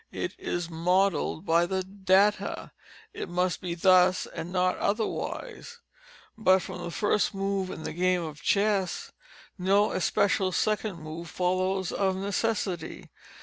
It 0.11 0.33
is 0.39 0.67
modelled 0.67 1.45
by 1.45 1.67
the 1.67 1.83
_data. 1.83 2.71
_It 3.13 3.27
must 3.29 3.61
be 3.61 3.75
_thus 3.75 4.25
_and 4.33 4.47
not 4.49 4.75
otherwise. 4.79 5.77
But 6.35 6.63
from 6.63 6.79
the 6.81 6.89
first 6.89 7.35
move 7.35 7.69
in 7.69 7.83
the 7.83 7.93
game 7.93 8.23
of 8.23 8.41
chess 8.41 9.11
no 9.59 9.91
especial 9.91 10.51
second 10.53 10.97
move 10.97 11.29
follows 11.29 11.91
of 11.91 12.15
necessity. 12.15 13.11